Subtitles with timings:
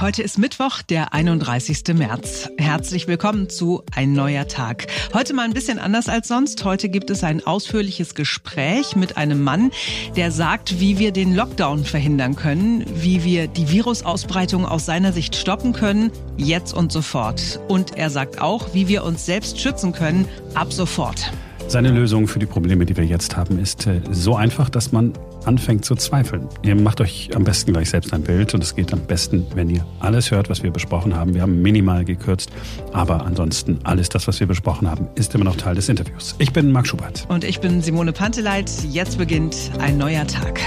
[0.00, 1.82] Heute ist Mittwoch, der 31.
[1.92, 2.48] März.
[2.56, 4.86] Herzlich willkommen zu Ein neuer Tag.
[5.12, 6.64] Heute mal ein bisschen anders als sonst.
[6.64, 9.72] Heute gibt es ein ausführliches Gespräch mit einem Mann,
[10.16, 15.36] der sagt, wie wir den Lockdown verhindern können, wie wir die Virusausbreitung aus seiner Sicht
[15.36, 17.60] stoppen können, jetzt und sofort.
[17.68, 21.30] Und er sagt auch, wie wir uns selbst schützen können, ab sofort.
[21.68, 25.12] Seine Lösung für die Probleme, die wir jetzt haben, ist äh, so einfach, dass man
[25.44, 26.48] anfängt zu zweifeln.
[26.62, 29.70] Ihr macht euch am besten gleich selbst ein Bild und es geht am besten, wenn
[29.70, 31.34] ihr alles hört, was wir besprochen haben.
[31.34, 32.50] Wir haben minimal gekürzt,
[32.92, 36.34] aber ansonsten alles das, was wir besprochen haben, ist immer noch Teil des Interviews.
[36.38, 37.26] Ich bin Marc Schubert.
[37.28, 38.70] Und ich bin Simone Panteleit.
[38.88, 40.60] Jetzt beginnt ein neuer Tag.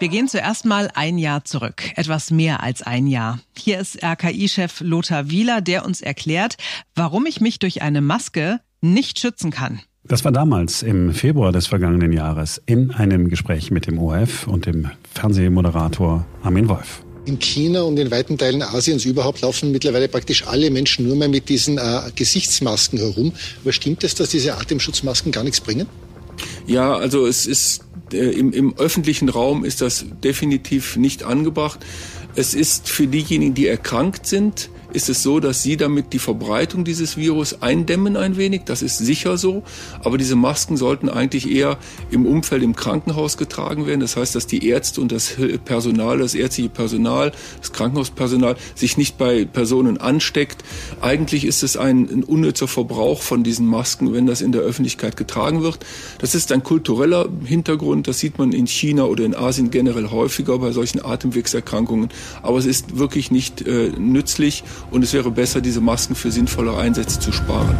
[0.00, 3.38] Wir gehen zuerst mal ein Jahr zurück, etwas mehr als ein Jahr.
[3.54, 6.56] Hier ist RKI-Chef Lothar Wieler, der uns erklärt,
[6.94, 9.82] warum ich mich durch eine Maske nicht schützen kann.
[10.10, 14.66] Das war damals im Februar des vergangenen Jahres in einem Gespräch mit dem ORF und
[14.66, 17.04] dem Fernsehmoderator Armin Wolf.
[17.26, 21.28] In China und in weiten Teilen Asiens überhaupt laufen mittlerweile praktisch alle Menschen nur mehr
[21.28, 23.32] mit diesen äh, Gesichtsmasken herum.
[23.62, 25.86] Aber stimmt es, dass diese Atemschutzmasken gar nichts bringen?
[26.66, 31.78] Ja, also es ist äh, im, im öffentlichen Raum ist das definitiv nicht angebracht.
[32.34, 36.84] Es ist für diejenigen, die erkrankt sind, ist es so, dass sie damit die Verbreitung
[36.84, 38.62] dieses Virus eindämmen ein wenig.
[38.64, 39.62] Das ist sicher so.
[40.02, 41.78] Aber diese Masken sollten eigentlich eher
[42.10, 44.00] im Umfeld im Krankenhaus getragen werden.
[44.00, 49.18] Das heißt, dass die Ärzte und das Personal, das ärztliche Personal, das Krankenhauspersonal sich nicht
[49.18, 50.64] bei Personen ansteckt.
[51.00, 55.16] Eigentlich ist es ein, ein unnützer Verbrauch von diesen Masken, wenn das in der Öffentlichkeit
[55.16, 55.78] getragen wird.
[56.18, 58.08] Das ist ein kultureller Hintergrund.
[58.08, 62.10] Das sieht man in China oder in Asien generell häufiger bei solchen Atemwegserkrankungen.
[62.42, 66.78] Aber es ist wirklich nicht äh, nützlich und es wäre besser, diese Masken für sinnvollere
[66.80, 67.76] Einsätze zu sparen.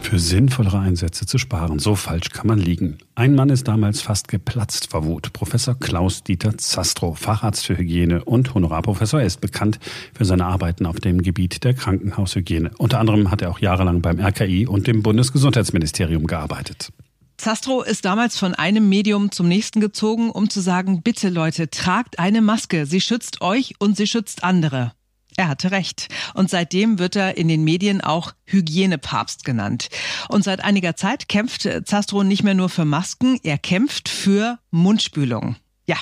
[0.00, 2.96] Für sinnvollere Einsätze zu sparen, so falsch kann man liegen.
[3.14, 5.34] Ein Mann ist damals fast geplatzt vor Wut.
[5.34, 9.20] Professor Klaus-Dieter Zastro, Facharzt für Hygiene und Honorarprofessor.
[9.20, 9.78] Er ist bekannt
[10.16, 12.70] für seine Arbeiten auf dem Gebiet der Krankenhaushygiene.
[12.78, 16.90] Unter anderem hat er auch jahrelang beim RKI und dem Bundesgesundheitsministerium gearbeitet.
[17.36, 22.18] Zastro ist damals von einem Medium zum nächsten gezogen, um zu sagen, bitte Leute, tragt
[22.18, 22.86] eine Maske.
[22.86, 24.92] Sie schützt euch und sie schützt andere.
[25.38, 26.08] Er hatte recht.
[26.34, 29.88] Und seitdem wird er in den Medien auch Hygienepapst genannt.
[30.28, 35.54] Und seit einiger Zeit kämpft Zastro nicht mehr nur für Masken, er kämpft für Mundspülung.
[35.86, 35.96] Ja,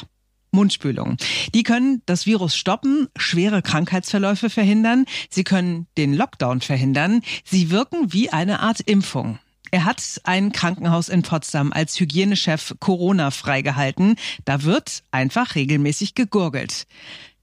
[0.52, 1.18] Mundspülung.
[1.54, 8.14] Die können das Virus stoppen, schwere Krankheitsverläufe verhindern, sie können den Lockdown verhindern, sie wirken
[8.14, 9.38] wie eine Art Impfung.
[9.70, 14.14] Er hat ein Krankenhaus in Potsdam als Hygienechef Corona freigehalten.
[14.46, 16.86] Da wird einfach regelmäßig gegurgelt.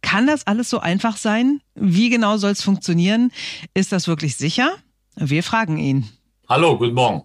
[0.04, 1.62] Kann das alles so einfach sein?
[1.74, 3.32] Wie genau soll es funktionieren?
[3.74, 4.70] Ist das wirklich sicher?
[5.16, 6.06] Wir fragen ihn.
[6.48, 7.24] Hallo, guten Morgen.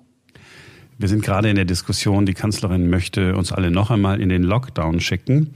[0.96, 4.42] Wir sind gerade in der Diskussion, die Kanzlerin möchte uns alle noch einmal in den
[4.42, 5.50] Lockdown schicken.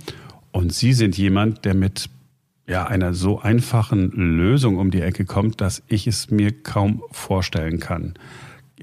[0.51, 2.11] Und Sie sind jemand, der mit
[2.67, 7.79] ja, einer so einfachen Lösung um die Ecke kommt, dass ich es mir kaum vorstellen
[7.79, 8.15] kann.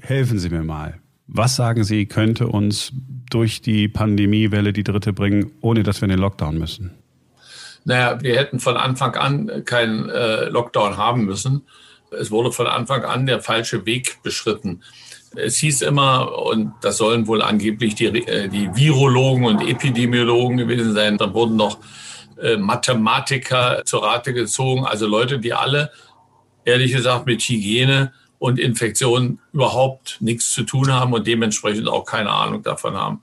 [0.00, 0.98] Helfen Sie mir mal.
[1.26, 2.92] Was sagen Sie, könnte uns
[3.30, 6.90] durch die Pandemiewelle die dritte bringen, ohne dass wir in den Lockdown müssen?
[7.84, 11.66] Naja, wir hätten von Anfang an keinen äh, Lockdown haben müssen.
[12.10, 14.82] Es wurde von Anfang an der falsche Weg beschritten.
[15.36, 20.92] Es hieß immer, und das sollen wohl angeblich die, äh, die Virologen und Epidemiologen gewesen
[20.92, 21.78] sein, dann wurden noch
[22.40, 25.92] äh, Mathematiker zur Rate gezogen, also Leute, die alle,
[26.64, 32.30] ehrlich gesagt, mit Hygiene und Infektionen überhaupt nichts zu tun haben und dementsprechend auch keine
[32.30, 33.22] Ahnung davon haben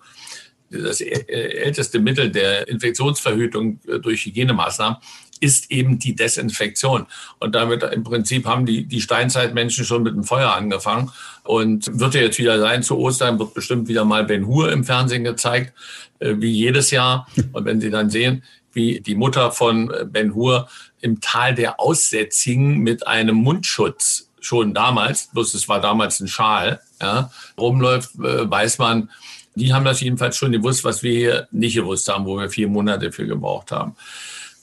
[0.70, 4.98] das älteste Mittel der Infektionsverhütung äh, durch Hygienemaßnahmen
[5.40, 7.06] ist eben die Desinfektion.
[7.40, 11.12] Und damit im Prinzip haben die, die Steinzeitmenschen schon mit dem Feuer angefangen.
[11.44, 14.84] Und wird ja jetzt wieder sein, zu Ostern wird bestimmt wieder mal Ben Hur im
[14.84, 15.74] Fernsehen gezeigt,
[16.20, 17.28] äh, wie jedes Jahr.
[17.54, 20.68] Und wenn Sie dann sehen, wie die Mutter von äh, Ben Hur
[21.02, 26.80] im Tal der Aussätzigen mit einem Mundschutz schon damals, bloß es war damals ein Schal,
[27.02, 29.10] ja, rumläuft, weiß man,
[29.58, 32.68] die haben das jedenfalls schon gewusst, was wir hier nicht gewusst haben, wo wir vier
[32.68, 33.96] Monate für gebraucht haben.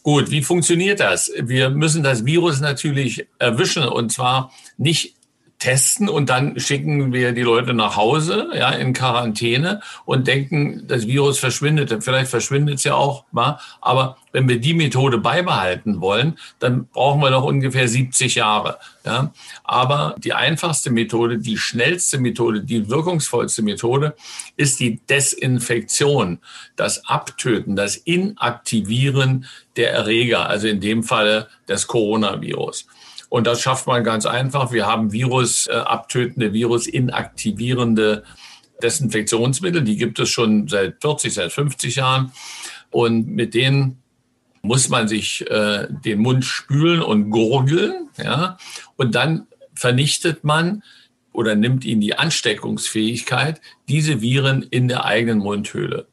[0.02, 1.32] Gut, wie funktioniert das?
[1.36, 5.14] Wir müssen das Virus natürlich erwischen und zwar nicht
[5.64, 11.06] testen und dann schicken wir die Leute nach Hause, ja, in Quarantäne und denken, das
[11.06, 12.04] Virus verschwindet.
[12.04, 13.58] Vielleicht verschwindet es ja auch mal.
[13.80, 18.78] Aber wenn wir die Methode beibehalten wollen, dann brauchen wir noch ungefähr 70 Jahre.
[19.06, 19.32] Ja.
[19.62, 24.14] Aber die einfachste Methode, die schnellste Methode, die wirkungsvollste Methode
[24.58, 26.40] ist die Desinfektion,
[26.76, 29.46] das Abtöten, das Inaktivieren
[29.76, 32.86] der Erreger, also in dem Falle des Coronavirus.
[33.34, 34.70] Und das schafft man ganz einfach.
[34.70, 38.22] Wir haben Virus äh, abtötende, Virus inaktivierende
[38.80, 39.82] Desinfektionsmittel.
[39.82, 42.30] Die gibt es schon seit 40, seit 50 Jahren.
[42.92, 44.00] Und mit denen
[44.62, 48.08] muss man sich äh, den Mund spülen und gurgeln.
[48.22, 48.56] Ja?
[48.94, 50.84] Und dann vernichtet man
[51.32, 56.06] oder nimmt ihnen die Ansteckungsfähigkeit, diese Viren in der eigenen Mundhöhle.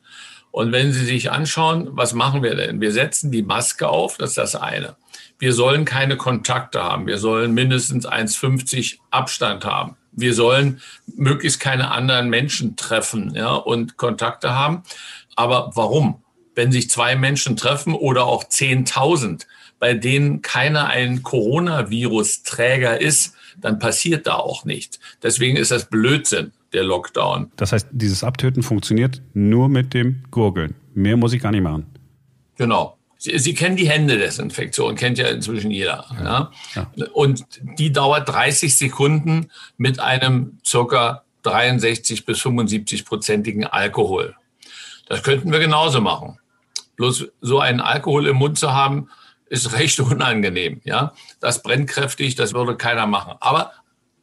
[0.50, 2.82] Und wenn Sie sich anschauen, was machen wir denn?
[2.82, 4.96] Wir setzen die Maske auf, das ist das eine.
[5.42, 7.08] Wir sollen keine Kontakte haben.
[7.08, 9.98] Wir sollen mindestens 1,50 Abstand haben.
[10.12, 10.82] Wir sollen
[11.16, 14.84] möglichst keine anderen Menschen treffen ja, und Kontakte haben.
[15.36, 16.22] Aber warum?
[16.54, 19.48] Wenn sich zwei Menschen treffen oder auch 10.000,
[19.80, 25.00] bei denen keiner ein Coronavirus-Träger ist, dann passiert da auch nichts.
[25.24, 27.52] Deswegen ist das Blödsinn, der Lockdown.
[27.56, 30.76] Das heißt, dieses Abtöten funktioniert nur mit dem Gurgeln.
[30.94, 31.88] Mehr muss ich gar nicht machen.
[32.58, 33.00] Genau.
[33.22, 36.08] Sie, Sie kennen die Händedesinfektion, kennt ja inzwischen jeder.
[36.24, 36.52] Ja.
[36.74, 37.06] ja.
[37.14, 37.46] Und
[37.78, 44.36] die dauert 30 Sekunden mit einem circa 63 bis 75 prozentigen Alkohol.
[45.08, 46.40] Das könnten wir genauso machen.
[46.96, 49.10] Bloß so einen Alkohol im Mund zu haben,
[49.46, 50.82] ist recht unangenehm.
[50.84, 53.36] Ja, das brennt kräftig, das würde keiner machen.
[53.40, 53.72] Aber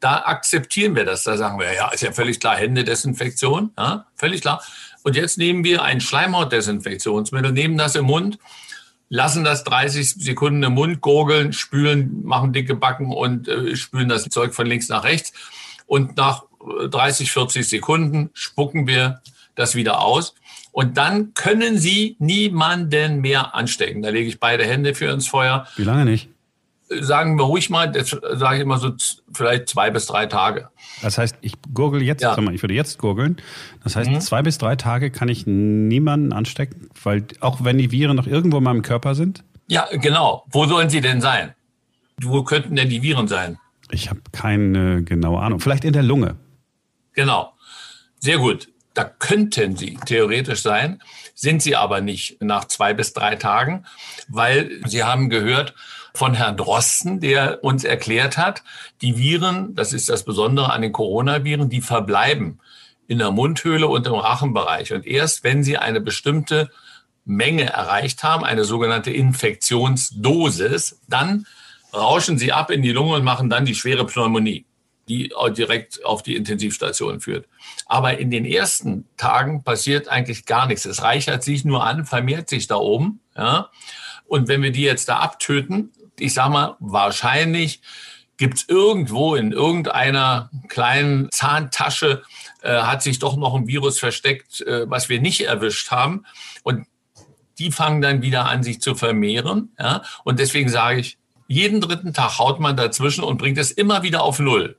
[0.00, 1.22] da akzeptieren wir das.
[1.22, 4.60] Da sagen wir, ja, ist ja völlig klar, Händedesinfektion, ja, völlig klar.
[5.04, 8.40] Und jetzt nehmen wir ein Schleimhautdesinfektionsmittel, nehmen das im Mund
[9.08, 14.24] lassen das 30 Sekunden im Mund gurgeln, spülen, machen dicke Backen und äh, spülen das
[14.24, 15.32] Zeug von links nach rechts.
[15.86, 16.44] Und nach
[16.90, 19.20] 30, äh, 40 Sekunden spucken wir
[19.54, 20.34] das wieder aus.
[20.72, 24.02] Und dann können Sie niemanden mehr anstecken.
[24.02, 25.66] Da lege ich beide Hände für ins Feuer.
[25.76, 26.28] Wie lange nicht?
[27.00, 28.92] Sagen wir ruhig mal, das sage ich immer so
[29.32, 30.68] vielleicht zwei bis drei Tage.
[31.02, 32.38] Das heißt, ich gurgel jetzt, ja.
[32.40, 33.36] mal, ich würde jetzt gurgeln.
[33.84, 34.20] Das heißt, mhm.
[34.20, 38.58] zwei bis drei Tage kann ich niemanden anstecken, weil auch wenn die Viren noch irgendwo
[38.58, 39.44] in meinem Körper sind?
[39.66, 40.44] Ja, genau.
[40.50, 41.54] Wo sollen sie denn sein?
[42.20, 43.58] Wo könnten denn die Viren sein?
[43.90, 45.60] Ich habe keine genaue Ahnung.
[45.60, 46.36] Vielleicht in der Lunge.
[47.12, 47.52] Genau.
[48.18, 48.68] Sehr gut.
[48.94, 51.00] Da könnten sie theoretisch sein,
[51.34, 53.84] sind sie aber nicht nach zwei bis drei Tagen,
[54.26, 55.74] weil sie haben gehört,
[56.18, 58.64] von Herrn Drosten, der uns erklärt hat,
[59.02, 62.58] die Viren, das ist das Besondere an den Coronaviren, die verbleiben
[63.06, 64.92] in der Mundhöhle und im Rachenbereich.
[64.92, 66.70] Und erst wenn sie eine bestimmte
[67.24, 71.46] Menge erreicht haben, eine sogenannte Infektionsdosis, dann
[71.94, 74.66] rauschen sie ab in die Lunge und machen dann die schwere Pneumonie,
[75.08, 77.46] die direkt auf die Intensivstation führt.
[77.86, 80.84] Aber in den ersten Tagen passiert eigentlich gar nichts.
[80.84, 83.20] Es reichert sich nur an, vermehrt sich da oben.
[83.36, 83.70] Ja?
[84.26, 87.80] Und wenn wir die jetzt da abtöten, ich sage mal, wahrscheinlich
[88.36, 92.22] gibt es irgendwo in irgendeiner kleinen Zahntasche,
[92.62, 96.24] äh, hat sich doch noch ein Virus versteckt, äh, was wir nicht erwischt haben.
[96.62, 96.86] Und
[97.58, 99.72] die fangen dann wieder an, sich zu vermehren.
[99.78, 100.02] Ja?
[100.24, 101.18] Und deswegen sage ich,
[101.48, 104.78] jeden dritten Tag haut man dazwischen und bringt es immer wieder auf Null.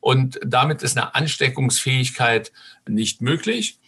[0.00, 2.52] Und damit ist eine Ansteckungsfähigkeit
[2.86, 3.78] nicht möglich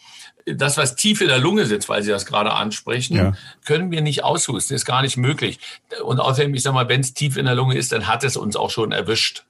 [0.45, 3.33] das, was tief in der Lunge sitzt, weil Sie das gerade ansprechen, ja.
[3.65, 5.59] können wir nicht aushusten, ist gar nicht möglich.
[6.03, 8.37] Und außerdem, ich sage mal, wenn es tief in der Lunge ist, dann hat es
[8.37, 9.43] uns auch schon erwischt.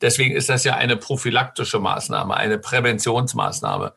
[0.00, 3.94] Deswegen ist das ja eine prophylaktische Maßnahme, eine Präventionsmaßnahme.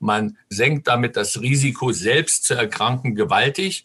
[0.00, 3.84] Man senkt damit das Risiko, selbst zu erkranken, gewaltig.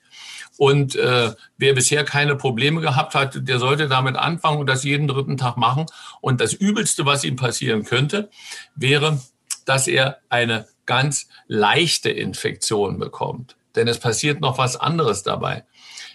[0.57, 5.07] Und äh, wer bisher keine Probleme gehabt hat, der sollte damit anfangen und das jeden
[5.07, 5.85] dritten Tag machen.
[6.21, 8.29] Und das Übelste, was ihm passieren könnte,
[8.75, 9.19] wäre,
[9.67, 13.55] dass er eine ganz leichte Infektion bekommt.
[13.75, 15.65] Denn es passiert noch was anderes dabei.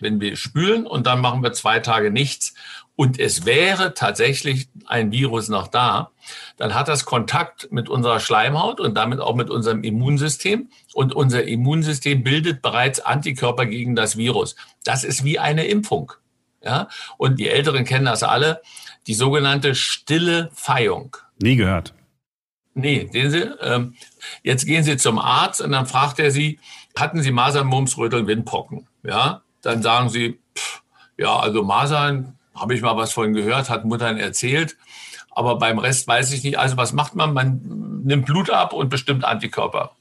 [0.00, 2.54] Wenn wir spülen und dann machen wir zwei Tage nichts
[2.96, 6.10] und es wäre tatsächlich ein Virus noch da,
[6.56, 10.68] dann hat das Kontakt mit unserer Schleimhaut und damit auch mit unserem Immunsystem.
[10.92, 14.56] Und unser Immunsystem bildet bereits Antikörper gegen das Virus.
[14.84, 16.12] Das ist wie eine Impfung.
[16.62, 16.88] Ja?
[17.16, 18.60] Und die Älteren kennen das alle,
[19.06, 21.16] die sogenannte stille Feihung.
[21.40, 21.94] Nie gehört.
[22.74, 23.94] Nee, sehen Sie, ähm,
[24.42, 26.58] jetzt gehen Sie zum Arzt und dann fragt er Sie,
[26.96, 28.86] hatten Sie Masern, Mumps, Röteln, Windpocken?
[29.02, 30.82] Ja, dann sagen Sie, pff,
[31.18, 34.76] ja, also Masern, habe ich mal was von gehört, hat Muttern erzählt,
[35.30, 36.58] aber beim Rest weiß ich nicht.
[36.58, 37.32] Also was macht man?
[37.32, 39.92] Man nimmt Blut ab und bestimmt Antikörper.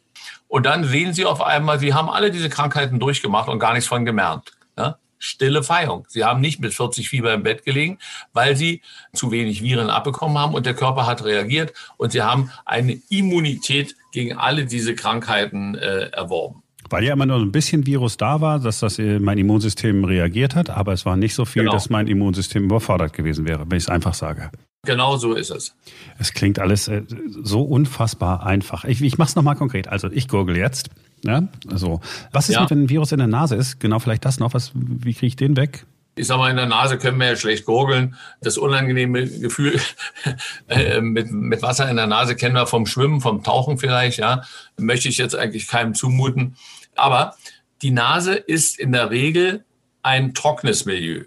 [0.47, 3.87] Und dann sehen Sie auf einmal, Sie haben alle diese Krankheiten durchgemacht und gar nichts
[3.87, 4.53] von gemerkt.
[4.77, 4.97] Ja?
[5.21, 6.05] Stille Feierung.
[6.09, 7.99] Sie haben nicht mit 40 Fieber im Bett gelegen,
[8.33, 8.81] weil sie
[9.13, 13.95] zu wenig Viren abbekommen haben und der Körper hat reagiert und sie haben eine Immunität
[14.11, 16.63] gegen alle diese Krankheiten äh, erworben.
[16.89, 20.55] Weil ja immer nur ein bisschen Virus da war, dass das äh, mein Immunsystem reagiert
[20.55, 21.73] hat, aber es war nicht so viel, genau.
[21.73, 24.51] dass mein Immunsystem überfordert gewesen wäre, wenn ich es einfach sage.
[24.83, 25.75] Genau so ist es.
[26.17, 27.03] Es klingt alles äh,
[27.43, 28.83] so unfassbar einfach.
[28.83, 29.87] Ich, ich mache es nochmal konkret.
[29.87, 30.89] Also ich gurgel jetzt.
[31.23, 32.61] Ja, also was ist, ja.
[32.61, 33.79] mit, wenn ein Virus in der Nase ist?
[33.79, 34.55] Genau, vielleicht das noch.
[34.55, 35.85] Was, wie kriege ich den weg?
[36.15, 38.15] ich sag mal, in der Nase können wir ja schlecht gurgeln.
[38.41, 39.79] Das unangenehme Gefühl
[40.67, 44.43] äh, mit, mit Wasser in der Nase kennen wir vom Schwimmen, vom Tauchen vielleicht, ja.
[44.77, 46.55] Möchte ich jetzt eigentlich keinem zumuten.
[46.95, 47.35] Aber
[47.81, 49.63] Die Nase ist in der Regel
[50.03, 51.23] ein trockenes Milieu.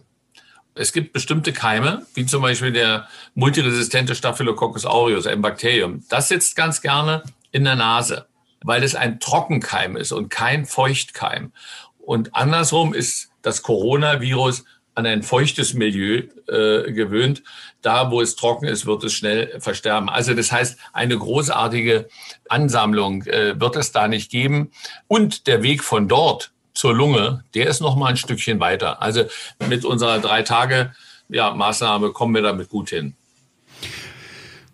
[0.74, 6.04] Es gibt bestimmte Keime, wie zum Beispiel der multiresistente Staphylococcus aureus, ein Bakterium.
[6.08, 8.26] Das sitzt ganz gerne in der Nase,
[8.62, 11.52] weil es ein Trockenkeim ist und kein Feuchtkeim.
[11.98, 14.64] Und andersrum ist das Coronavirus
[14.96, 17.42] an ein feuchtes Milieu äh, gewöhnt.
[17.82, 20.08] Da, wo es trocken ist, wird es schnell versterben.
[20.08, 22.08] Also das heißt, eine großartige
[22.48, 24.70] Ansammlung äh, wird es da nicht geben.
[25.08, 29.00] Und der Weg von dort zur Lunge, der ist noch mal ein Stückchen weiter.
[29.00, 29.24] Also
[29.68, 30.92] mit unserer drei Tage
[31.28, 33.14] ja, Maßnahme kommen wir damit gut hin.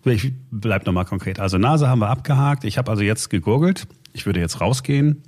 [0.03, 1.39] Ich bleib noch mal konkret.
[1.39, 2.63] Also Nase haben wir abgehakt.
[2.63, 3.87] Ich habe also jetzt gegurgelt.
[4.13, 5.23] Ich würde jetzt rausgehen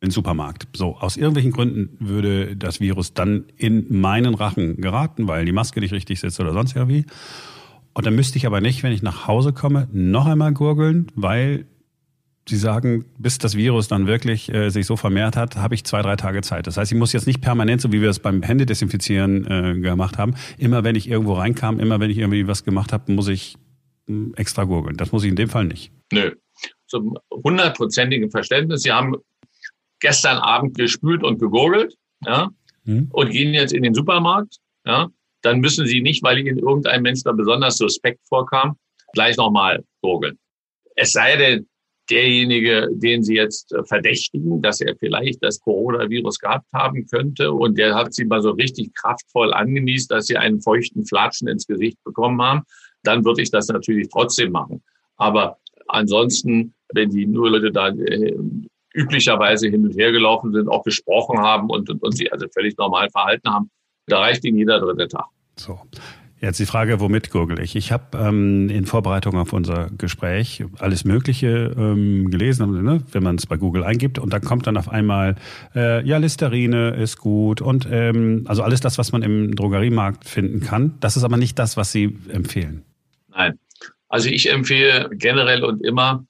[0.00, 0.66] in den Supermarkt.
[0.74, 5.80] So, aus irgendwelchen Gründen würde das Virus dann in meinen Rachen geraten, weil die Maske
[5.80, 7.06] nicht richtig sitzt oder sonst irgendwie.
[7.92, 11.66] Und dann müsste ich aber nicht, wenn ich nach Hause komme, noch einmal gurgeln, weil
[12.48, 16.02] Sie sagen, bis das Virus dann wirklich äh, sich so vermehrt hat, habe ich zwei,
[16.02, 16.66] drei Tage Zeit.
[16.66, 20.18] Das heißt, ich muss jetzt nicht permanent, so wie wir es beim Händedesinfizieren äh, gemacht
[20.18, 23.56] haben, immer wenn ich irgendwo reinkam, immer wenn ich irgendwie was gemacht habe, muss ich
[24.08, 24.96] äh, extra gurgeln.
[24.96, 25.92] Das muss ich in dem Fall nicht.
[26.12, 26.32] Nö.
[26.86, 28.82] Zum hundertprozentigen Verständnis.
[28.82, 29.14] Sie haben
[30.00, 31.94] gestern Abend gespült und gegurgelt
[32.26, 32.50] ja,
[32.84, 33.08] hm.
[33.12, 34.56] und gehen jetzt in den Supermarkt.
[34.84, 35.08] Ja,
[35.42, 38.76] dann müssen Sie nicht, weil Ihnen irgendein Mensch da besonders suspekt vorkam,
[39.12, 40.38] gleich nochmal gurgeln.
[40.96, 41.66] Es sei denn,
[42.10, 47.78] derjenige, den Sie jetzt äh, verdächtigen, dass er vielleicht das Coronavirus gehabt haben könnte und
[47.78, 52.02] der hat Sie mal so richtig kraftvoll angenießt, dass Sie einen feuchten Flatschen ins Gesicht
[52.04, 52.62] bekommen haben,
[53.02, 54.82] dann würde ich das natürlich trotzdem machen.
[55.16, 58.36] Aber ansonsten, wenn die nur Leute da äh,
[58.92, 62.76] üblicherweise hin und her gelaufen sind, auch gesprochen haben und, und, und sie also völlig
[62.76, 63.70] normal verhalten haben,
[64.06, 65.26] da reicht ihnen jeder dritte Tag.
[65.56, 65.78] So.
[66.40, 67.76] Jetzt die Frage, womit gurgel ich?
[67.76, 73.36] Ich habe ähm, in Vorbereitung auf unser Gespräch alles Mögliche ähm, gelesen, ne, wenn man
[73.36, 75.36] es bei Google eingibt und dann kommt dann auf einmal,
[75.74, 80.60] äh, ja, Listerine ist gut und ähm, also alles das, was man im Drogeriemarkt finden
[80.60, 80.94] kann.
[81.00, 82.84] Das ist aber nicht das, was Sie empfehlen.
[83.28, 83.58] Nein.
[84.08, 86.24] Also ich empfehle generell und immer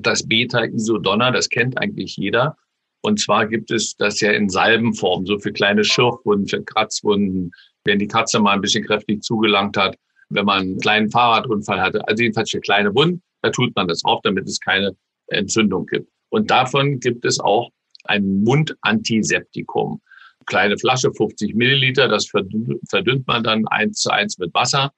[0.00, 2.56] das Beta-Isodonner, das kennt eigentlich jeder.
[3.00, 7.50] Und zwar gibt es das ja in Salbenform, so für kleine Schürfwunden, für Kratzwunden,
[7.84, 9.96] wenn die Katze mal ein bisschen kräftig zugelangt hat,
[10.30, 12.06] wenn man einen kleinen Fahrradunfall hatte.
[12.08, 14.96] Also jedenfalls für kleine Wunden, da tut man das auf, damit es keine
[15.28, 16.08] Entzündung gibt.
[16.30, 17.70] Und davon gibt es auch
[18.04, 20.00] ein Mundantiseptikum.
[20.46, 24.92] Kleine Flasche, 50 Milliliter, das verdünnt man dann eins zu eins mit Wasser.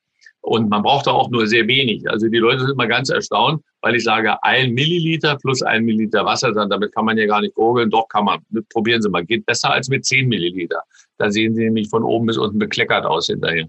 [0.46, 2.08] Und man braucht da auch nur sehr wenig.
[2.08, 6.24] Also die Leute sind immer ganz erstaunt, weil ich sage, ein Milliliter plus ein Milliliter
[6.24, 7.90] Wasser, dann damit kann man ja gar nicht gurgeln.
[7.90, 8.38] Doch kann man.
[8.72, 9.24] Probieren Sie mal.
[9.24, 10.80] Geht besser als mit zehn Milliliter.
[11.18, 13.66] Da sehen Sie nämlich von oben bis unten bekleckert aus hinterher.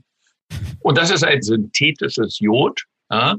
[0.81, 2.79] Und das ist ein synthetisches Jod.
[3.09, 3.37] Ja?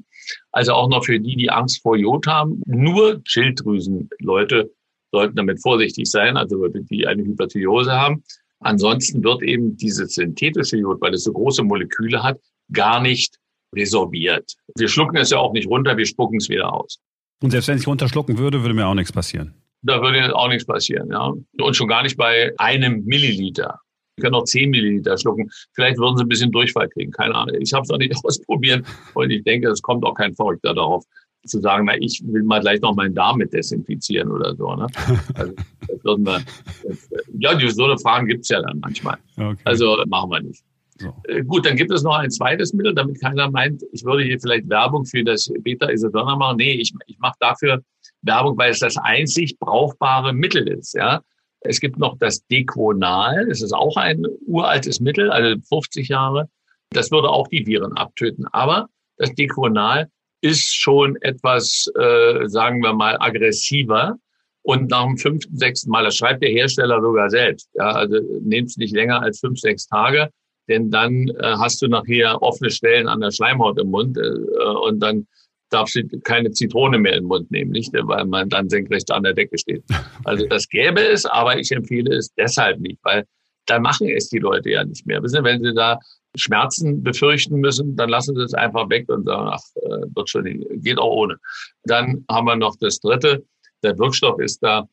[0.50, 2.61] Also auch noch für die, die Angst vor Jod haben.
[2.66, 4.68] Nur Schilddrüsenleute
[5.12, 8.25] sollten damit vorsichtig sein, also die eine Hyperthyreose haben.
[8.59, 12.40] Ansonsten wird eben dieses synthetische Jod, weil es so große Moleküle hat,
[12.73, 13.37] gar nicht
[13.75, 14.55] resorbiert.
[14.77, 16.99] Wir schlucken es ja auch nicht runter, wir spucken es wieder aus.
[17.43, 19.55] Und selbst wenn ich runterschlucken würde, würde mir auch nichts passieren.
[19.83, 21.33] Da würde auch nichts passieren, ja.
[21.61, 23.81] Und schon gar nicht bei einem Milliliter.
[24.17, 25.49] Wir können auch zehn Milliliter schlucken.
[25.75, 27.55] Vielleicht würden sie ein bisschen Durchfall kriegen, keine Ahnung.
[27.61, 28.85] Ich habe es noch nicht ausprobiert
[29.15, 31.05] und ich denke, es kommt auch kein Verrückter darauf,
[31.47, 34.75] zu sagen, na, ich will mal gleich noch meinen Darm mit desinfizieren oder so.
[34.75, 34.87] Ne?
[35.35, 35.55] Also,
[35.87, 36.43] das würden wir,
[37.39, 39.19] ja, so eine Fragen gibt's ja dann manchmal.
[39.37, 39.57] Okay.
[39.65, 40.65] Also machen wir nicht.
[40.99, 41.14] So.
[41.28, 44.38] Äh, gut, dann gibt es noch ein zweites Mittel, damit keiner meint, ich würde hier
[44.40, 46.57] vielleicht Werbung für das Beta-Isodonna machen.
[46.57, 47.83] Nee, ich, ich mache dafür
[48.23, 50.95] Werbung, weil es das einzig brauchbare Mittel ist.
[50.95, 51.21] Ja,
[51.61, 56.49] Es gibt noch das Dequonal, das ist auch ein uraltes Mittel, also 50 Jahre.
[56.90, 58.47] Das würde auch die Viren abtöten.
[58.52, 58.88] Aber
[59.19, 60.09] das Dequonal
[60.40, 64.17] ist schon etwas, äh, sagen wir mal, aggressiver.
[64.62, 67.71] Und nach dem fünften, sechsten Mal, das schreibt der Hersteller sogar selbst.
[67.75, 70.31] Ja, also nehmt es nicht länger als fünf, sechs Tage
[70.69, 75.01] denn dann äh, hast du nachher offene Stellen an der Schleimhaut im Mund äh, und
[75.01, 75.27] dann
[75.71, 79.35] darfst du keine Zitrone mehr im Mund nehmen, nicht, weil man dann senkrecht an der
[79.35, 79.85] Decke steht.
[80.25, 83.25] Also das gäbe es, aber ich empfehle es deshalb nicht, weil
[83.67, 85.23] da machen es die Leute ja nicht mehr.
[85.23, 85.99] Wissen, wenn sie da
[86.37, 90.45] Schmerzen befürchten müssen, dann lassen sie es einfach weg und sagen, ach, äh, wird schon,
[90.83, 91.37] geht auch ohne.
[91.85, 93.45] Dann haben wir noch das dritte.
[93.83, 94.87] Der Wirkstoff ist da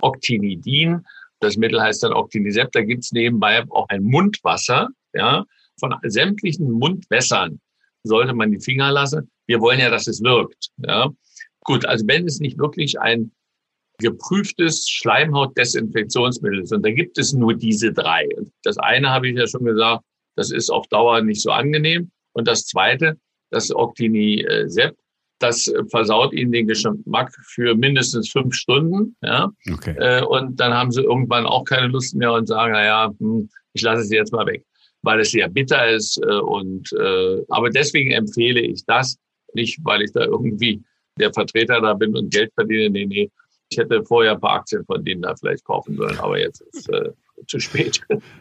[0.00, 1.04] Octinidin.
[1.42, 2.74] Das Mittel heißt dann Octinisept.
[2.74, 5.44] Da gibt's nebenbei auch ein Mundwasser, ja,
[5.78, 7.60] von sämtlichen Mundwässern
[8.04, 9.30] sollte man die Finger lassen.
[9.46, 10.70] Wir wollen ja, dass es wirkt.
[10.78, 11.10] Ja.
[11.64, 13.32] Gut, also wenn es nicht wirklich ein
[13.98, 18.28] geprüftes Schleimhautdesinfektionsmittel ist, und da gibt es nur diese drei.
[18.62, 20.04] Das eine habe ich ja schon gesagt,
[20.36, 22.10] das ist auf Dauer nicht so angenehm.
[22.32, 23.18] Und das zweite,
[23.50, 24.98] das Octinisept,
[25.42, 29.16] das versaut ihnen den Geschmack für mindestens fünf Stunden.
[29.22, 29.50] Ja?
[29.72, 29.94] Okay.
[29.98, 33.82] Äh, und dann haben sie irgendwann auch keine Lust mehr und sagen, naja, hm, ich
[33.82, 34.64] lasse sie jetzt mal weg,
[35.02, 36.18] weil es sehr bitter ist.
[36.22, 39.16] Äh, und äh, aber deswegen empfehle ich das,
[39.54, 40.82] nicht weil ich da irgendwie
[41.18, 42.90] der Vertreter da bin und Geld verdiene.
[42.90, 43.30] Nee, nee.
[43.70, 46.88] Ich hätte vorher ein paar Aktien von denen da vielleicht kaufen sollen, aber jetzt ist
[46.90, 47.10] äh,
[47.46, 48.00] zu spät.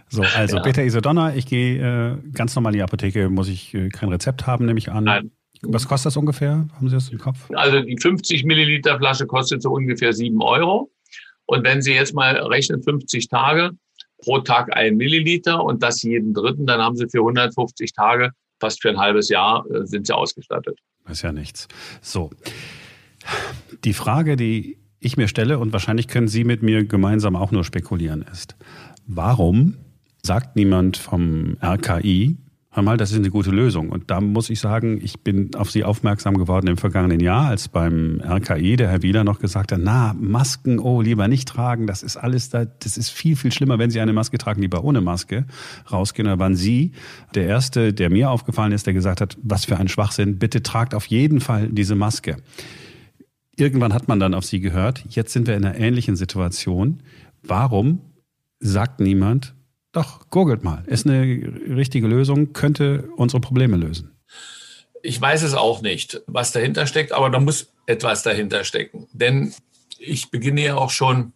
[0.10, 0.64] So, also ja.
[0.64, 4.46] Beta Isodonna, ich gehe äh, ganz normal in die Apotheke, muss ich äh, kein Rezept
[4.46, 5.06] haben, nehme ich an.
[5.06, 5.32] Nein.
[5.64, 6.68] Was kostet das ungefähr?
[6.74, 7.50] Haben Sie das im Kopf?
[7.54, 10.92] Also die 50 Milliliter Flasche kostet so ungefähr 7 Euro.
[11.46, 13.72] Und wenn Sie jetzt mal rechnen, 50 Tage,
[14.20, 18.82] pro Tag ein Milliliter und das jeden dritten, dann haben Sie für 150 Tage, fast
[18.82, 20.80] für ein halbes Jahr, äh, sind Sie ausgestattet.
[21.06, 21.68] Das ist ja nichts.
[22.02, 22.32] So.
[23.84, 27.64] Die Frage, die ich mir stelle, und wahrscheinlich können Sie mit mir gemeinsam auch nur
[27.64, 28.56] spekulieren, ist,
[29.08, 29.78] warum
[30.24, 32.38] sagt niemand vom RKI,
[32.74, 33.90] hör mal, das ist eine gute Lösung.
[33.90, 37.68] Und da muss ich sagen, ich bin auf Sie aufmerksam geworden im vergangenen Jahr, als
[37.68, 42.02] beim RKI der Herr Wieler noch gesagt hat, na, Masken, oh, lieber nicht tragen, das
[42.02, 45.02] ist alles da, das ist viel, viel schlimmer, wenn Sie eine Maske tragen, lieber ohne
[45.02, 45.46] Maske
[45.92, 46.28] rausgehen.
[46.28, 46.94] Da waren Sie
[47.36, 50.96] der Erste, der mir aufgefallen ist, der gesagt hat, was für ein Schwachsinn, bitte tragt
[50.96, 52.38] auf jeden Fall diese Maske.
[53.58, 57.04] Irgendwann hat man dann auf Sie gehört, jetzt sind wir in einer ähnlichen Situation.
[57.44, 58.00] Warum
[58.62, 59.56] sagt niemand,
[59.92, 60.84] doch, googelt mal.
[60.88, 64.12] Ist eine richtige Lösung, könnte unsere Probleme lösen.
[65.04, 69.08] Ich weiß es auch nicht, was dahinter steckt, aber da muss etwas dahinter stecken.
[69.14, 69.54] Denn
[69.98, 71.34] ich beginne ja auch schon,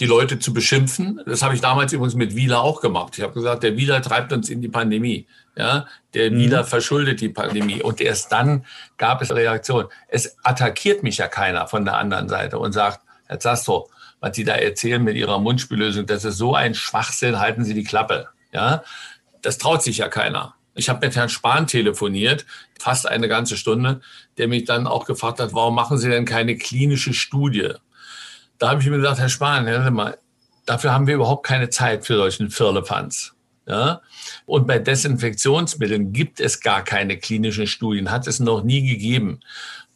[0.00, 1.20] die Leute zu beschimpfen.
[1.26, 3.16] Das habe ich damals übrigens mit Wieler auch gemacht.
[3.16, 5.26] Ich habe gesagt, der Wieler treibt uns in die Pandemie.
[5.56, 6.36] Ja, der mhm.
[6.36, 7.82] Wieler verschuldet die Pandemie.
[7.82, 8.64] Und erst dann
[8.98, 9.86] gab es Reaktion.
[10.08, 13.88] Es attackiert mich ja keiner von der anderen Seite und sagt, Herr Zastro,
[14.20, 17.84] was Sie da erzählen mit Ihrer Mundspüllösung, das ist so ein Schwachsinn, halten Sie die
[17.84, 18.28] Klappe.
[18.52, 18.82] Ja,
[19.42, 20.54] das traut sich ja keiner.
[20.74, 22.44] Ich habe mit Herrn Spahn telefoniert,
[22.78, 24.00] fast eine ganze Stunde,
[24.36, 27.72] der mich dann auch gefragt hat, warum machen Sie denn keine klinische Studie?
[28.58, 30.18] Da habe ich mir gesagt, Herr Spahn, hören Sie mal,
[30.66, 33.34] dafür haben wir überhaupt keine Zeit für solchen Firlefanz.
[33.66, 34.02] Ja?
[34.44, 39.40] Und bei Desinfektionsmitteln gibt es gar keine klinischen Studien, hat es noch nie gegeben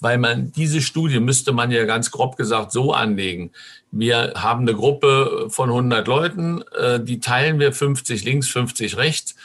[0.00, 3.52] weil man diese Studie müsste man ja ganz grob gesagt so anlegen.
[3.92, 9.36] Wir haben eine Gruppe von 100 Leuten, äh, die teilen wir 50 links, 50 rechts,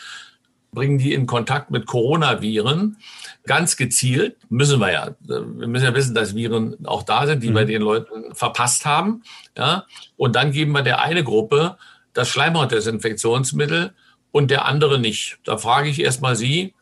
[0.71, 2.97] bringen die in Kontakt mit Coronaviren.
[3.45, 5.15] Ganz gezielt müssen wir ja.
[5.19, 7.55] Wir müssen ja wissen, dass Viren auch da sind, die mhm.
[7.55, 9.23] wir den Leuten verpasst haben.
[9.57, 9.85] Ja?
[10.17, 11.77] Und dann geben wir der eine Gruppe
[12.13, 13.93] das Schleimhautdesinfektionsmittel
[14.31, 15.37] und der andere nicht.
[15.43, 16.73] Da frage ich erstmal Sie,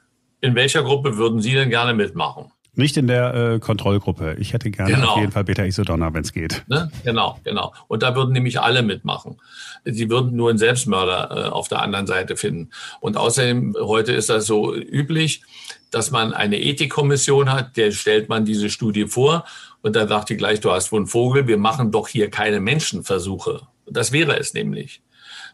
[0.41, 2.52] in welcher Gruppe würden Sie denn gerne mitmachen?
[2.75, 4.35] Nicht in der äh, Kontrollgruppe.
[4.39, 5.11] Ich hätte gerne genau.
[5.11, 6.63] auf jeden Fall Beta-Isodonna, wenn es geht.
[6.67, 6.91] Ne?
[7.03, 7.73] Genau, genau.
[7.87, 9.37] Und da würden nämlich alle mitmachen.
[9.85, 12.71] Sie würden nur einen Selbstmörder äh, auf der anderen Seite finden.
[12.99, 15.43] Und außerdem, heute ist das so üblich,
[15.91, 19.45] dass man eine Ethikkommission hat, der stellt man diese Studie vor
[19.83, 22.59] und dann sagt die gleich, du hast wohl einen Vogel, wir machen doch hier keine
[22.59, 23.61] Menschenversuche.
[23.85, 25.01] Das wäre es nämlich.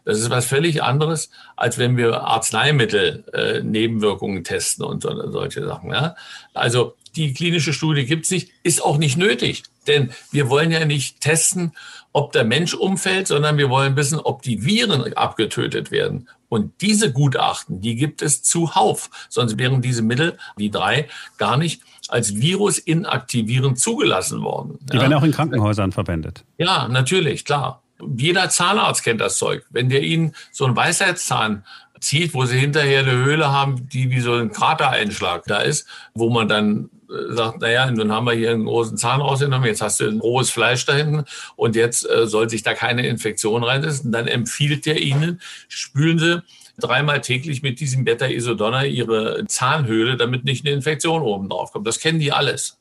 [0.04, 5.66] Das ist was völlig anderes, als wenn wir Arzneimittel äh, Nebenwirkungen testen und so, solche
[5.66, 5.90] Sachen.
[5.90, 6.16] Ja?
[6.54, 9.64] Also die klinische Studie gibt es nicht, ist auch nicht nötig.
[9.86, 11.72] Denn wir wollen ja nicht testen,
[12.12, 16.28] ob der Mensch umfällt, sondern wir wollen wissen, ob die Viren abgetötet werden.
[16.48, 19.10] Und diese Gutachten, die gibt es zuhauf.
[19.28, 24.78] Sonst wären diese Mittel, die drei, gar nicht als Virus inaktivierend zugelassen worden.
[24.80, 25.02] Die ja.
[25.02, 26.44] werden auch in Krankenhäusern verwendet.
[26.58, 27.82] Ja, natürlich, klar.
[28.16, 29.64] Jeder Zahnarzt kennt das Zeug.
[29.70, 31.64] Wenn der Ihnen so einen Weisheitszahn
[32.00, 36.30] zieht, wo Sie hinterher eine Höhle haben, die wie so ein Kratereinschlag da ist, wo
[36.30, 36.90] man dann
[37.30, 40.50] sagt, naja, nun haben wir hier einen großen Zahn rausgenommen, jetzt hast du ein rohes
[40.50, 41.24] Fleisch da hinten
[41.56, 44.12] und jetzt äh, soll sich da keine Infektion reinsetzen.
[44.12, 46.42] Dann empfiehlt er Ihnen, spülen Sie
[46.78, 51.86] dreimal täglich mit diesem Beta-Isodonna Ihre Zahnhöhle, damit nicht eine Infektion oben drauf kommt.
[51.86, 52.78] Das kennen die alles.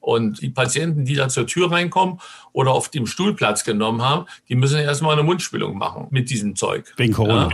[0.00, 2.20] Und die Patienten, die da zur Tür reinkommen
[2.52, 6.54] oder auf dem Stuhl Platz genommen haben, die müssen erstmal eine Mundspülung machen mit diesem
[6.54, 6.92] Zeug.
[6.96, 7.50] Wegen Corona.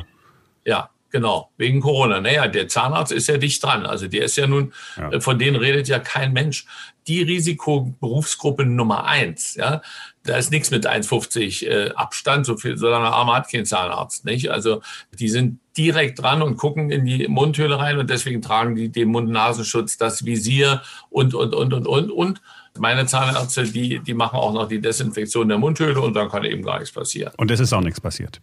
[0.64, 0.76] Ja.
[0.76, 0.90] ja.
[1.12, 2.22] Genau, wegen Corona.
[2.22, 3.84] Naja, der Zahnarzt ist ja dicht dran.
[3.84, 5.12] Also der ist ja nun, ja.
[5.12, 6.64] Äh, von denen redet ja kein Mensch.
[7.06, 9.82] Die Risikoberufsgruppe Nummer eins, ja,
[10.22, 14.24] da ist nichts mit 1,50 äh, Abstand, so viel, so lange Arme hat kein Zahnarzt,
[14.24, 14.50] nicht?
[14.50, 14.80] Also
[15.18, 19.08] die sind direkt dran und gucken in die Mundhöhle rein und deswegen tragen die den
[19.08, 22.40] Mund-Nasenschutz, das Visier und, und, und, und, und, und.
[22.78, 26.62] Meine Zahnärzte, die, die machen auch noch die Desinfektion der Mundhöhle und dann kann eben
[26.62, 27.34] gar nichts passieren.
[27.36, 28.40] Und es ist auch nichts passiert?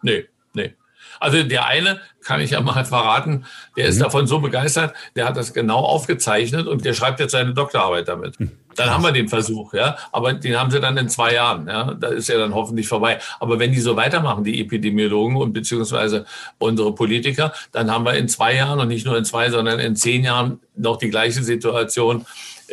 [0.00, 0.74] Nee, nee.
[1.20, 3.44] Also der eine, kann ich ja mal verraten,
[3.76, 4.04] der ist mhm.
[4.04, 8.38] davon so begeistert, der hat das genau aufgezeichnet und der schreibt jetzt seine Doktorarbeit damit.
[8.38, 8.50] Hm.
[8.76, 9.96] Dann haben wir den Versuch, ja.
[10.12, 11.92] Aber den haben sie dann in zwei Jahren, ja.
[11.94, 13.18] Da ist ja dann hoffentlich vorbei.
[13.38, 16.24] Aber wenn die so weitermachen, die Epidemiologen und beziehungsweise
[16.58, 19.96] unsere Politiker, dann haben wir in zwei Jahren und nicht nur in zwei, sondern in
[19.96, 22.24] zehn Jahren noch die gleiche Situation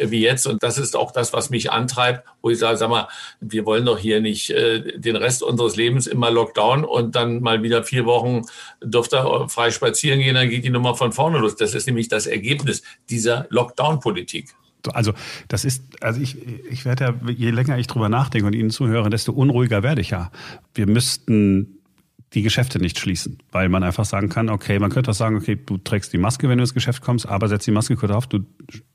[0.01, 0.47] wie jetzt.
[0.47, 3.07] Und das ist auch das, was mich antreibt, wo ich sage, sag mal,
[3.39, 7.63] wir wollen doch hier nicht äh, den Rest unseres Lebens immer Lockdown und dann mal
[7.63, 8.43] wieder vier Wochen
[8.81, 11.55] dürfte er frei spazieren gehen, dann geht die Nummer von vorne los.
[11.55, 14.53] Das ist nämlich das Ergebnis dieser Lockdown-Politik.
[14.93, 15.13] Also
[15.47, 16.37] das ist, also ich,
[16.69, 20.11] ich werde ja, je länger ich drüber nachdenke und Ihnen zuhöre, desto unruhiger werde ich
[20.11, 20.31] ja.
[20.73, 21.76] Wir müssten
[22.33, 25.55] die Geschäfte nicht schließen, weil man einfach sagen kann, okay, man könnte auch sagen, okay,
[25.55, 28.27] du trägst die Maske, wenn du ins Geschäft kommst, aber setz die Maske kurz auf,
[28.27, 28.45] du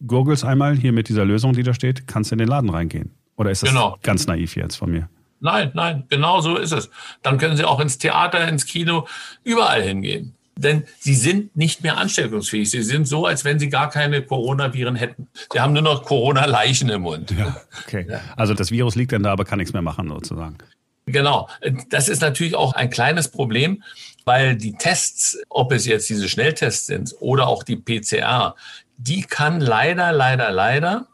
[0.07, 3.13] gurgelst einmal hier mit dieser Lösung, die da steht, kannst in den Laden reingehen.
[3.37, 3.99] Oder ist das genau.
[4.03, 5.09] ganz naiv jetzt von mir?
[5.41, 6.91] Nein, nein, genau so ist es.
[7.23, 9.09] Dann können Sie auch ins Theater, ins Kino,
[9.43, 10.35] überall hingehen.
[10.55, 12.71] Denn sie sind nicht mehr ansteckungsfähig.
[12.71, 15.29] Sie sind so, als wenn sie gar keine Coronaviren hätten.
[15.51, 17.31] Sie haben nur noch Corona-Leichen im Mund.
[17.31, 18.07] Ja, okay.
[18.37, 20.59] Also das Virus liegt dann da, aber kann nichts mehr machen, sozusagen.
[21.07, 21.49] Genau.
[21.91, 23.83] Das ist natürlich auch ein kleines Problem,
[24.25, 28.55] weil die Tests, ob es jetzt diese Schnelltests sind oder auch die PCR,
[28.97, 31.09] die kann leider, leider, leider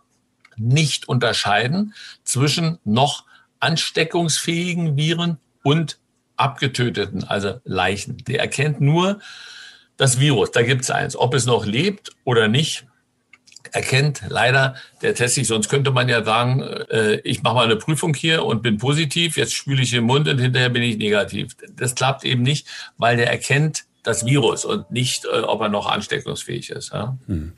[0.56, 3.24] nicht unterscheiden zwischen noch
[3.60, 5.98] ansteckungsfähigen Viren und
[6.36, 8.18] abgetöteten, also Leichen.
[8.18, 9.20] Die erkennt nur
[9.96, 11.16] das Virus, da gibt es eins.
[11.16, 12.86] Ob es noch lebt oder nicht,
[13.72, 15.46] erkennt leider der Test nicht.
[15.46, 19.36] Sonst könnte man ja sagen, äh, ich mache mal eine Prüfung hier und bin positiv,
[19.36, 21.56] jetzt spüle ich den Mund und hinterher bin ich negativ.
[21.76, 25.86] Das klappt eben nicht, weil der erkennt das Virus und nicht, äh, ob er noch
[25.86, 26.92] ansteckungsfähig ist.
[26.92, 27.18] Ja?
[27.26, 27.52] Hm.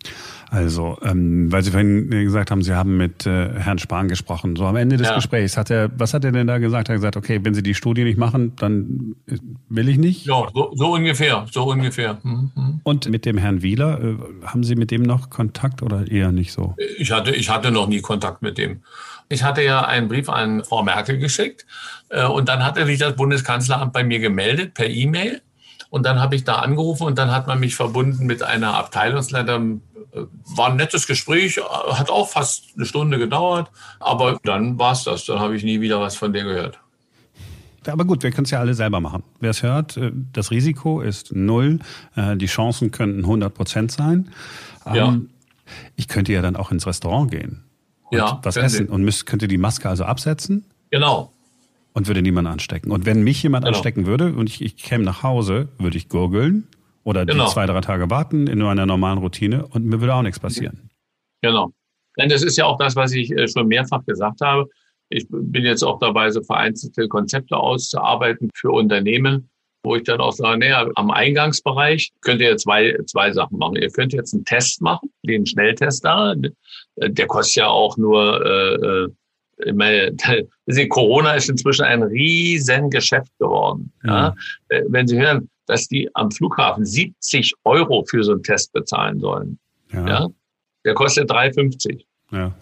[0.51, 4.57] Also, ähm, weil Sie vorhin gesagt haben, Sie haben mit äh, Herrn Spahn gesprochen.
[4.57, 5.15] So am Ende des ja.
[5.15, 6.89] Gesprächs hat er, was hat er denn da gesagt?
[6.89, 9.37] Er hat gesagt, okay, wenn Sie die Studie nicht machen, dann äh,
[9.69, 10.27] will ich nicht.
[10.27, 12.19] Ja, so, so ungefähr, so ungefähr.
[12.25, 12.51] Mhm.
[12.55, 12.81] mhm.
[12.83, 16.53] Und mit dem Herrn Wieler, äh, haben Sie mit dem noch Kontakt oder eher nicht
[16.53, 16.75] so?
[16.99, 18.83] Ich hatte, ich hatte noch nie Kontakt mit dem.
[19.29, 21.65] Ich hatte ja einen Brief an Frau Merkel geschickt
[22.09, 25.41] äh, und dann hatte sich das Bundeskanzleramt bei mir gemeldet per E-Mail.
[25.91, 29.83] Und dann habe ich da angerufen und dann hat man mich verbunden mit einer Abteilungsleiterin.
[30.13, 30.21] Äh,
[30.57, 35.27] war ein nettes Gespräch, hat auch fast eine Stunde gedauert, aber dann war es das.
[35.27, 36.79] Dann habe ich nie wieder was von der gehört.
[37.87, 39.23] Aber gut, wir können es ja alle selber machen.
[39.41, 41.81] Wer es hört, äh, das Risiko ist null.
[42.15, 44.31] Äh, die Chancen könnten 100 Prozent sein.
[44.87, 45.09] Ja.
[45.09, 45.31] Ähm,
[45.97, 47.65] ich könnte ja dann auch ins Restaurant gehen
[48.11, 48.93] und ja, was essen Sie.
[48.93, 50.65] und müsste, könnte die Maske also absetzen.
[50.91, 51.33] Genau.
[51.93, 52.93] Und würde niemand anstecken.
[52.93, 53.77] Und wenn mich jemand genau.
[53.77, 56.69] anstecken würde und ich, ich käme nach Hause, würde ich gurgeln
[57.03, 57.47] oder genau.
[57.47, 60.91] die zwei, drei Tage warten in einer normalen Routine und mir würde auch nichts passieren.
[61.43, 61.73] Genau.
[62.19, 64.69] Denn das ist ja auch das, was ich äh, schon mehrfach gesagt habe.
[65.09, 69.51] Ich bin jetzt auch dabei, so vereinzelte Konzepte auszuarbeiten für Unternehmen,
[69.83, 73.77] wo ich dann auch sage, naja, am Eingangsbereich könnt ihr zwei, zwei Sachen machen.
[73.77, 76.35] Ihr könnt jetzt einen Test machen, den Schnelltest da.
[76.97, 79.09] Der kostet ja auch nur äh, äh
[79.65, 80.17] ich meine,
[80.89, 83.93] Corona ist inzwischen ein riesen Geschäft geworden.
[84.05, 84.13] Ja.
[84.19, 84.35] ja.
[84.69, 89.21] Äh, wenn Sie hören, dass die am Flughafen 70 Euro für so einen Test bezahlen
[89.21, 89.59] sollen.
[89.93, 90.09] Ja.
[90.09, 90.29] ja?
[90.85, 92.05] Der kostet 3,50.
[92.33, 92.53] Ja.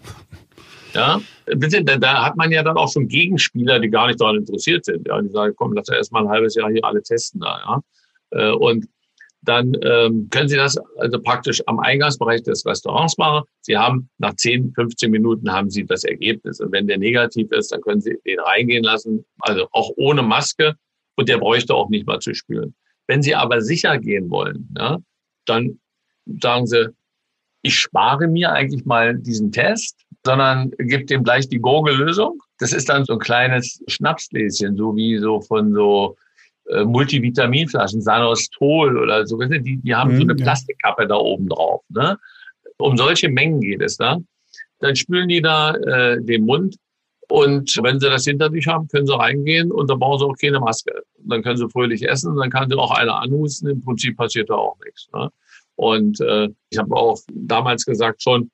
[0.93, 5.07] Ja, da hat man ja dann auch schon Gegenspieler, die gar nicht daran interessiert sind.
[5.07, 7.59] Ja, die sagen, komm, lass erst mal ein halbes Jahr hier alle testen da.
[8.31, 8.49] Ja.
[8.51, 8.87] Äh, und
[9.41, 13.43] dann ähm, können Sie das also praktisch am Eingangsbereich des Restaurants machen.
[13.61, 16.59] Sie haben nach 10, 15 Minuten haben Sie das Ergebnis.
[16.59, 20.75] Und wenn der negativ ist, dann können Sie den reingehen lassen, also auch ohne Maske.
[21.15, 22.75] Und der bräuchte auch nicht mal zu spülen.
[23.07, 24.99] Wenn Sie aber sicher gehen wollen, ja,
[25.45, 25.79] dann
[26.41, 26.89] sagen Sie,
[27.61, 32.41] ich spare mir eigentlich mal diesen Test, sondern gebe dem gleich die Gurgellösung.
[32.57, 36.17] Das ist dann so ein kleines Schnapsgläschen, so wie so von so
[36.69, 41.81] äh, Multivitaminflaschen, Sanostol oder so, die, die haben mhm, so eine Plastikkappe da oben drauf.
[41.89, 42.17] Ne?
[42.77, 44.17] Um solche Mengen geht es da.
[44.79, 46.77] Dann spülen die da äh, den Mund
[47.29, 50.35] und wenn sie das hinter sich haben, können sie reingehen und dann brauchen sie auch
[50.35, 51.03] keine Maske.
[51.19, 53.69] Dann können sie fröhlich essen, dann kann sie auch einer anhusten.
[53.69, 55.07] Im Prinzip passiert da auch nichts.
[55.13, 55.29] Ne?
[55.75, 58.49] Und äh, ich habe auch damals gesagt schon,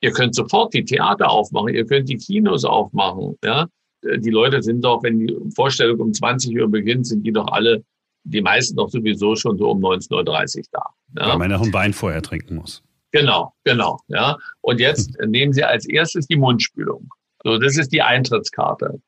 [0.00, 3.38] ihr könnt sofort die Theater aufmachen, ihr könnt die Kinos aufmachen.
[3.44, 3.68] Ja?
[4.02, 7.48] Äh, die Leute sind doch, wenn die Vorstellung um 20 Uhr beginnt, sind die doch
[7.48, 7.84] alle,
[8.24, 10.82] die meisten doch sowieso schon so um 19.30 Uhr da.
[11.16, 11.28] Ja?
[11.28, 12.82] Weil man noch ein Wein vorher trinken muss.
[13.10, 14.00] Genau, genau.
[14.08, 14.36] Ja.
[14.60, 15.30] Und jetzt hm.
[15.30, 17.08] nehmen Sie als erstes die Mundspülung.
[17.42, 19.00] So, das ist die Eintrittskarte.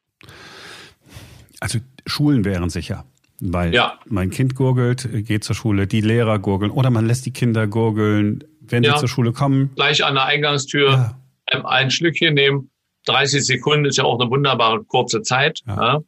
[1.60, 3.04] Also Schulen wären sicher.
[3.40, 3.98] Weil ja.
[4.06, 8.44] mein Kind gurgelt, geht zur Schule, die Lehrer gurgeln oder man lässt die Kinder gurgeln,
[8.60, 8.92] wenn ja.
[8.92, 9.70] sie zur Schule kommen.
[9.76, 11.16] Gleich an der Eingangstür
[11.50, 11.64] ja.
[11.64, 12.70] ein Schlückchen nehmen
[13.06, 15.60] 30 Sekunden ist ja auch eine wunderbare kurze Zeit.
[15.66, 15.76] Ja.
[15.76, 16.00] Ja.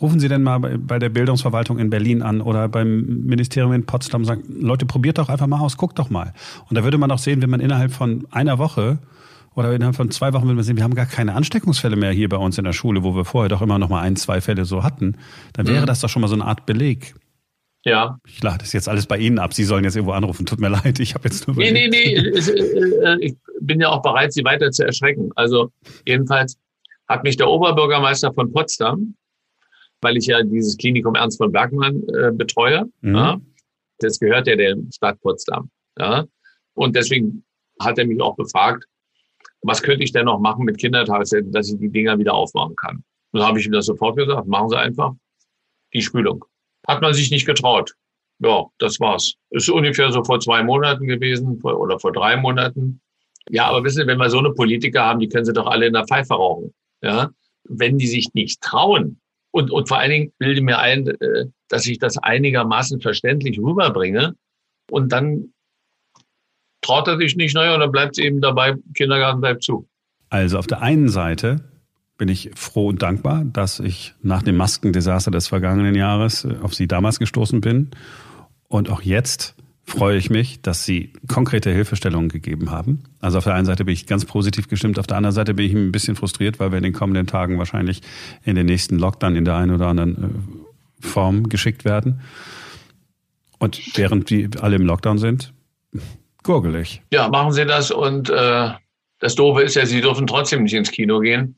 [0.00, 4.22] Rufen Sie denn mal bei der Bildungsverwaltung in Berlin an oder beim Ministerium in Potsdam
[4.22, 6.32] und sagen, Leute, probiert doch einfach mal aus, guckt doch mal.
[6.68, 8.98] Und da würde man auch sehen, wenn man innerhalb von einer Woche
[9.54, 12.28] oder innerhalb von zwei Wochen, wenn wir sehen, wir haben gar keine Ansteckungsfälle mehr hier
[12.28, 14.64] bei uns in der Schule, wo wir vorher doch immer noch mal ein, zwei Fälle
[14.64, 15.16] so hatten,
[15.52, 15.86] dann wäre mhm.
[15.86, 17.14] das doch schon mal so eine Art Beleg.
[17.84, 18.18] Ja.
[18.26, 19.52] Ich lade das jetzt alles bei Ihnen ab.
[19.52, 20.46] Sie sollen jetzt irgendwo anrufen.
[20.46, 21.56] Tut mir leid, ich habe jetzt nur.
[21.56, 22.14] Nee, nee, nee.
[22.14, 25.30] Äh, ich bin ja auch bereit, Sie weiter zu erschrecken.
[25.36, 25.70] Also,
[26.06, 26.58] jedenfalls
[27.08, 29.14] hat mich der Oberbürgermeister von Potsdam,
[30.00, 33.14] weil ich ja dieses Klinikum Ernst von Bergmann äh, betreue, mhm.
[33.14, 33.40] ja,
[33.98, 35.70] das gehört ja der Stadt Potsdam.
[35.98, 36.24] Ja,
[36.72, 37.44] und deswegen
[37.80, 38.84] hat er mich auch gefragt,
[39.62, 43.04] was könnte ich denn noch machen mit Kindertagesstätten, dass ich die Dinger wieder aufmachen kann.
[43.32, 45.12] Und dann habe ich ihm das sofort gesagt, machen Sie einfach
[45.92, 46.44] die Spülung.
[46.86, 47.94] Hat man sich nicht getraut.
[48.40, 49.34] Ja, das war's.
[49.50, 53.00] Ist ungefähr so vor zwei Monaten gewesen oder vor drei Monaten.
[53.48, 55.86] Ja, aber wissen Sie, wenn wir so eine Politiker haben, die können sie doch alle
[55.86, 56.74] in der Pfeife rauchen.
[57.02, 57.30] Ja,
[57.68, 59.20] wenn die sich nicht trauen
[59.50, 64.34] und, und vor allen Dingen bilde mir ein, äh, dass ich das einigermaßen verständlich rüberbringe
[64.90, 65.52] und dann
[66.82, 69.88] traut er sich nicht, naja, und dann bleibt es eben dabei, Kindergarten bleibt zu.
[70.28, 71.64] Also auf der einen Seite
[72.16, 76.74] bin ich froh und dankbar, dass ich nach dem Maskendesaster des vergangenen Jahres äh, auf
[76.74, 77.90] Sie damals gestoßen bin.
[78.68, 83.04] Und auch jetzt freue ich mich, dass Sie konkrete Hilfestellungen gegeben haben.
[83.20, 85.66] Also auf der einen Seite bin ich ganz positiv gestimmt, auf der anderen Seite bin
[85.66, 88.00] ich ein bisschen frustriert, weil wir in den kommenden Tagen wahrscheinlich
[88.44, 90.16] in den nächsten Lockdown in der einen oder anderen
[91.02, 92.20] äh, Form geschickt werden.
[93.58, 95.52] Und während die alle im Lockdown sind,
[96.42, 97.02] gurgelig.
[97.12, 98.70] Ja, machen Sie das und äh,
[99.18, 101.56] das Doofe ist ja, Sie dürfen trotzdem nicht ins Kino gehen.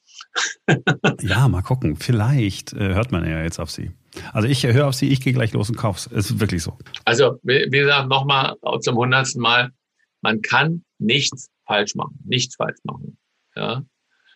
[1.20, 1.96] Ja, mal gucken.
[1.96, 3.92] Vielleicht äh, hört man ja jetzt auf Sie.
[4.33, 6.09] Also ich höre auf Sie, ich gehe gleich los und kauf's.
[6.12, 6.79] Es ist wirklich so.
[7.05, 9.70] Also, wie gesagt, nochmal zum hundertsten Mal,
[10.22, 12.18] man kann nichts falsch machen.
[12.25, 13.18] Nichts falsch machen.
[13.55, 13.83] Ja?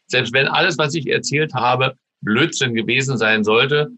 [0.06, 3.90] Selbst wenn alles, was ich erzählt habe, Blödsinn gewesen sein sollte,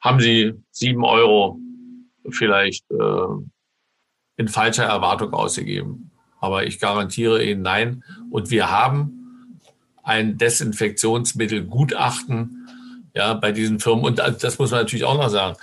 [0.00, 1.58] haben Sie sieben Euro
[2.28, 3.26] vielleicht äh,
[4.36, 6.10] in falscher Erwartung ausgegeben.
[6.40, 8.04] Aber ich garantiere Ihnen nein.
[8.30, 9.23] Und wir haben
[10.04, 12.68] ein Desinfektionsmittelgutachten
[13.14, 14.04] ja, bei diesen Firmen.
[14.04, 15.56] Und das muss man natürlich auch noch sagen.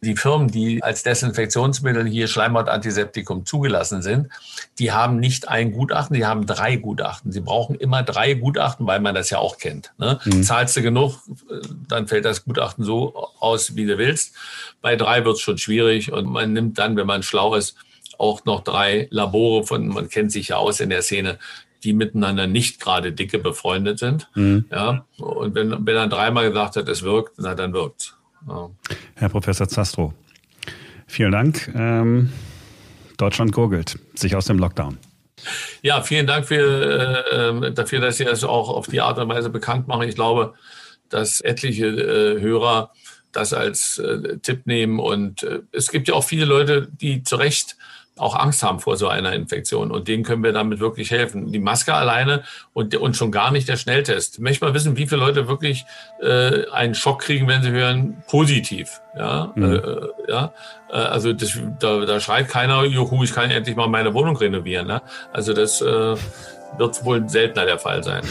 [0.00, 4.28] Die Firmen, die als Desinfektionsmittel hier Schleimhautantiseptikum zugelassen sind,
[4.78, 7.32] die haben nicht ein Gutachten, die haben drei Gutachten.
[7.32, 9.92] Sie brauchen immer drei Gutachten, weil man das ja auch kennt.
[9.98, 10.20] Ne?
[10.24, 10.44] Mhm.
[10.44, 11.18] Zahlst du genug,
[11.88, 14.36] dann fällt das Gutachten so aus, wie du willst.
[14.82, 17.74] Bei drei wird es schon schwierig und man nimmt dann, wenn man schlau ist,
[18.18, 21.40] auch noch drei Labore von, man kennt sich ja aus in der Szene,
[21.84, 24.28] die miteinander nicht gerade dicke befreundet sind.
[24.34, 24.64] Mhm.
[24.70, 28.14] Ja, und wenn, wenn er dreimal gesagt hat, es wirkt, na, dann wirkt's.
[28.46, 28.70] Ja.
[29.14, 30.14] Herr Professor Zastro,
[31.06, 31.72] vielen Dank.
[31.74, 32.32] Ähm,
[33.16, 34.98] Deutschland gurgelt sich aus dem Lockdown.
[35.82, 39.28] Ja, vielen Dank für, äh, ähm, dafür, dass Sie das auch auf die Art und
[39.28, 40.08] Weise bekannt machen.
[40.08, 40.54] Ich glaube,
[41.08, 42.92] dass etliche äh, Hörer
[43.32, 44.98] das als äh, Tipp nehmen.
[44.98, 47.76] Und äh, es gibt ja auch viele Leute, die zu Recht
[48.18, 49.90] auch Angst haben vor so einer Infektion.
[49.90, 51.52] Und denen können wir damit wirklich helfen.
[51.52, 54.34] Die Maske alleine und, und schon gar nicht der Schnelltest.
[54.34, 55.84] Ich möchte mal wissen, wie viele Leute wirklich
[56.20, 59.00] äh, einen Schock kriegen, wenn sie hören, positiv.
[59.16, 59.72] Ja, mhm.
[59.74, 60.52] äh, ja.
[60.90, 64.86] Äh, also das, da, da schreit keiner, juhu, ich kann endlich mal meine Wohnung renovieren.
[64.86, 65.02] Ne?
[65.32, 66.16] Also das äh,
[66.76, 68.22] wird wohl seltener der Fall sein.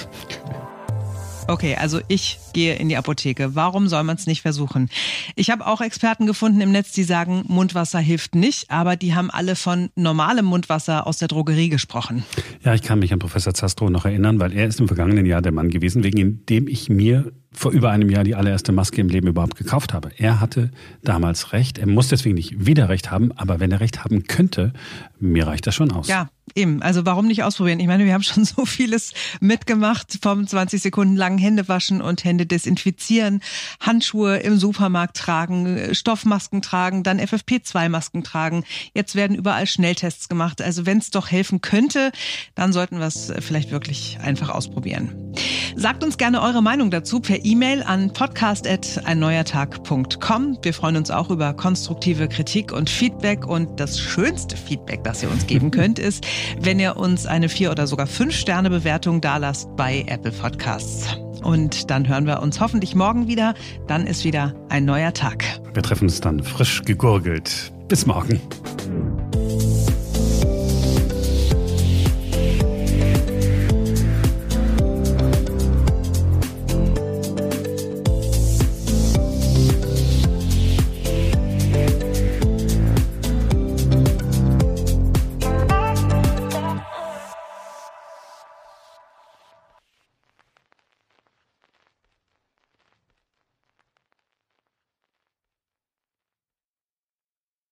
[1.50, 3.56] Okay, also ich gehe in die Apotheke.
[3.56, 4.90] Warum soll man es nicht versuchen?
[5.36, 9.32] Ich habe auch Experten gefunden im Netz, die sagen, Mundwasser hilft nicht, aber die haben
[9.32, 12.26] alle von normalem Mundwasser aus der Drogerie gesprochen.
[12.64, 15.42] Ja, ich kann mich an Professor Zastro noch erinnern, weil er ist im vergangenen Jahr
[15.42, 19.08] der Mann gewesen, wegen dem ich mir vor über einem Jahr die allererste Maske im
[19.08, 20.12] Leben überhaupt gekauft habe.
[20.18, 21.78] Er hatte damals recht.
[21.78, 24.74] Er muss deswegen nicht wieder recht haben, aber wenn er recht haben könnte,
[25.20, 26.08] mir reicht das schon aus.
[26.08, 26.82] Ja, eben.
[26.82, 27.80] Also warum nicht ausprobieren?
[27.80, 32.24] Ich meine, wir haben schon so vieles mitgemacht, vom 20 Sekunden langen Hände waschen und
[32.24, 33.42] Hände desinfizieren,
[33.80, 38.64] Handschuhe im Supermarkt tragen, Stoffmasken tragen, dann FFP2-Masken tragen.
[38.94, 40.62] Jetzt werden überall Schnelltests gemacht.
[40.62, 42.12] Also wenn es doch helfen könnte,
[42.56, 45.34] dann sollten wir es vielleicht wirklich einfach ausprobieren.
[45.80, 50.58] Sagt uns gerne eure Meinung dazu per E-Mail an podcast.einneuertag.com.
[50.64, 53.46] Wir freuen uns auch über konstruktive Kritik und Feedback.
[53.46, 56.26] Und das schönste Feedback, das ihr uns geben könnt, ist,
[56.60, 61.16] wenn ihr uns eine vier oder sogar fünf Sterne Bewertung dalasst bei Apple Podcasts.
[61.44, 63.54] Und dann hören wir uns hoffentlich morgen wieder.
[63.86, 65.46] Dann ist wieder ein neuer Tag.
[65.76, 67.72] Wir treffen uns dann frisch gegurgelt.
[67.88, 68.42] Bis morgen.